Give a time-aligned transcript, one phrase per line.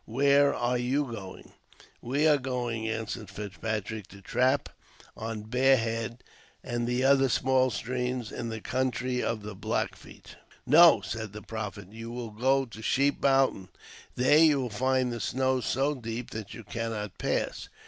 [0.07, 1.51] Where are you going?"
[2.01, 4.69] "We are going," answered Fitzpatrick, "to trap
[5.15, 6.23] on Bear Head
[6.63, 11.43] and the other small streams in the country of the Black Feet."" No," said the
[11.43, 13.69] prophet," you will go to Sheep Mountain;
[14.15, 17.69] there you will find the snow so deep that you cannot pass.